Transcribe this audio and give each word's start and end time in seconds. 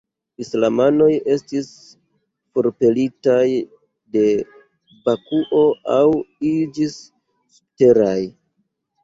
Islamanoj 0.43 1.09
estis 1.33 1.67
forpelitaj 2.57 3.43
de 4.17 4.25
Bakuo, 5.09 5.61
aŭ 5.99 6.09
iĝis 6.55 6.99
subteraj. 7.61 8.19